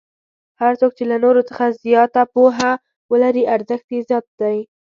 [0.61, 2.71] هر څوک چې له نورو څخه زیاته پوهه
[3.11, 4.57] ولري ارزښت یې زیات دی.